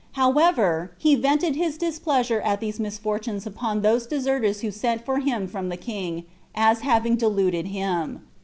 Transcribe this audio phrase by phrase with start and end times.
[0.13, 5.47] However, he vented his displeasure at these misfortunes upon those deserters who sent for him
[5.47, 6.23] from the king,
[6.55, 8.25] as having deluded him.